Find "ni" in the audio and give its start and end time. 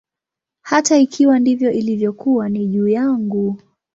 2.49-2.67